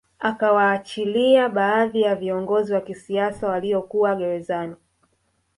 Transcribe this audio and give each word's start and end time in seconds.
Akawaachilia 0.19 1.49
baadhi 1.49 2.01
ya 2.01 2.15
viongozi 2.15 2.73
wa 2.73 2.81
kisiasa 2.81 3.47
walio 3.49 3.81
kuwa 3.81 4.15
gerezani 4.15 4.75